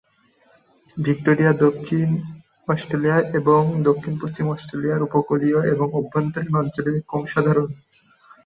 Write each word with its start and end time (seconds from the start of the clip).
Victoria, 0.97 1.51
দক্ষিণ 1.65 2.09
Australia 2.67 3.17
এবং 3.39 3.61
দক্ষিণ-পশ্চিম 3.83 4.45
অস্ট্রেলিয়ার 4.47 5.03
উপ-উপকূলীয় 5.03 5.59
এবং 5.73 5.87
অভ্যন্তরীণ 5.93 6.53
অঞ্চলে 6.55 6.91
কম 7.07 7.23
সাধারণ। 7.25 7.69